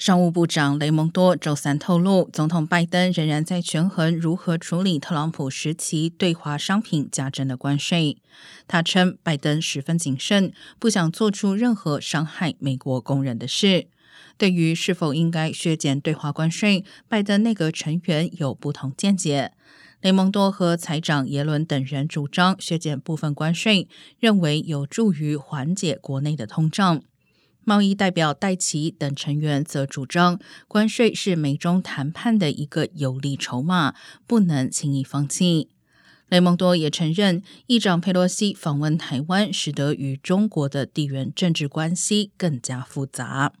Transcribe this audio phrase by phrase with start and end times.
[0.00, 8.16] 商务部长雷蒙多周三透露，总统拜登仍然在权衡如何处理特朗普时期对华商品加征的关税。
[8.66, 13.88] 他称，拜登十分谨慎，不想做出任何伤害美国工人的事。
[14.38, 19.52] 对于是否应该削减对华关税，拜登内阁成员有不同见解。
[20.00, 23.86] 雷蒙多和财长耶伦等人主张削减部分关税，
[24.18, 27.02] 认为有助于缓解国内的通胀。
[27.70, 33.94] 贸易代表戴奇等成员则主张，关税是美中谈判的一个有利筹码，
[34.26, 35.68] 不能轻易放弃。
[36.28, 43.52] 雷蒙多也承认，议长佩洛西访问台湾，使得与中国的地缘政治关系更加复杂。